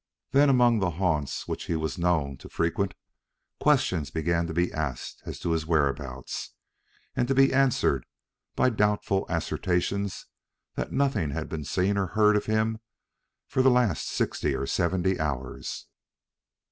Then, 0.31 0.49
among 0.49 0.79
the 0.79 0.89
haunts 0.97 1.47
which 1.47 1.65
he 1.65 1.75
was 1.75 1.99
known 1.99 2.35
to 2.37 2.49
frequent, 2.49 2.95
questions 3.59 4.09
began 4.09 4.47
to 4.47 4.51
be 4.53 4.73
asked 4.73 5.21
as 5.27 5.37
to 5.41 5.51
his 5.51 5.67
whereabouts, 5.67 6.55
and 7.15 7.27
to 7.27 7.35
be 7.35 7.53
answered 7.53 8.07
by 8.55 8.71
doubtful 8.71 9.27
assertions 9.29 10.25
that 10.73 10.91
nothing 10.91 11.29
had 11.29 11.47
been 11.47 11.63
seen 11.65 11.99
or 11.99 12.07
heard 12.17 12.35
of 12.35 12.47
him 12.47 12.79
for 13.47 13.61
the 13.61 13.69
last 13.69 14.07
sixty 14.07 14.55
or 14.55 14.65
seventy 14.65 15.19
hours. 15.19 15.85